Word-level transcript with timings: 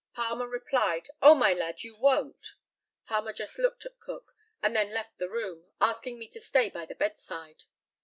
Palmer 0.15 0.47
replied, 0.47 1.09
"Oh, 1.21 1.35
my 1.35 1.53
lad, 1.53 1.83
you 1.83 1.93
won't!" 1.95 2.55
Palmer 3.05 3.31
just 3.33 3.59
looked 3.59 3.85
at 3.85 3.99
Cook, 3.99 4.33
and 4.59 4.75
then 4.75 4.89
left 4.89 5.19
the 5.19 5.29
room, 5.29 5.65
asking 5.79 6.17
me 6.17 6.27
to 6.29 6.39
stay 6.39 6.69
by 6.71 6.87
the 6.87 6.95
bedside. 6.95 7.65